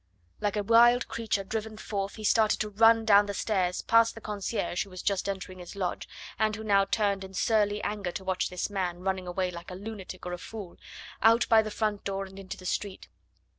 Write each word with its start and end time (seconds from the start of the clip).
Like 0.39 0.55
a 0.55 0.63
wild 0.63 1.07
creature 1.07 1.43
driven 1.43 1.77
forth 1.77 2.15
he 2.15 2.23
started 2.23 2.59
to 2.61 2.69
run 2.69 3.05
down 3.05 3.27
the 3.27 3.35
stairs, 3.35 3.83
past 3.83 4.15
the 4.15 4.19
concierge, 4.21 4.83
who 4.83 4.89
was 4.89 5.03
just 5.03 5.29
entering 5.29 5.59
his 5.59 5.75
lodge, 5.75 6.09
and 6.39 6.55
who 6.55 6.63
now 6.63 6.85
turned 6.85 7.23
in 7.23 7.35
surly 7.35 7.83
anger 7.83 8.11
to 8.13 8.23
watch 8.23 8.49
this 8.49 8.67
man 8.67 9.01
running 9.01 9.27
away 9.27 9.51
like 9.51 9.69
a 9.69 9.75
lunatic 9.75 10.25
or 10.25 10.33
a 10.33 10.39
fool, 10.39 10.77
out 11.21 11.47
by 11.49 11.61
the 11.61 11.69
front 11.69 12.03
door 12.03 12.25
and 12.25 12.39
into 12.39 12.57
the 12.57 12.65
street. 12.65 13.09